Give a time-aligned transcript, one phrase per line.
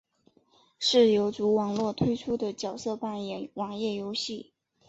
[0.79, 4.51] 是游族网络推出的角色扮演网页游戏。